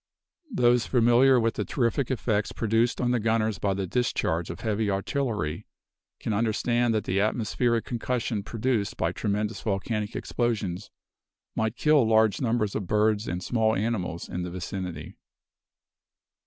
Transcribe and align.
Those 0.51 0.87
familiar 0.87 1.39
with 1.39 1.53
the 1.53 1.63
terrific 1.63 2.09
effects 2.09 2.51
produced 2.51 2.99
on 2.99 3.11
the 3.11 3.19
gunners 3.19 3.59
by 3.59 3.75
the 3.75 3.85
discharge 3.85 4.49
of 4.49 4.61
heavy 4.61 4.89
artillery, 4.89 5.67
can 6.19 6.33
understand 6.33 6.91
that 6.95 7.03
the 7.03 7.19
atmospheric 7.21 7.85
concussion 7.85 8.41
produced 8.41 8.97
by 8.97 9.11
tremendous 9.11 9.61
volcanic 9.61 10.15
explosions 10.15 10.89
might 11.55 11.75
kill 11.75 12.03
large 12.03 12.41
numbers 12.41 12.73
of 12.73 12.87
birds 12.87 13.27
and 13.27 13.43
small 13.43 13.75
animals 13.75 14.27
in 14.27 14.41
the 14.41 14.49
vicinity. 14.49 15.17